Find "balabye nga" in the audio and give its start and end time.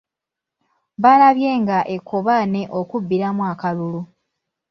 1.03-1.77